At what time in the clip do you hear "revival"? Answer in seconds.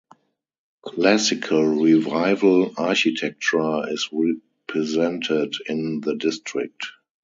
1.83-2.73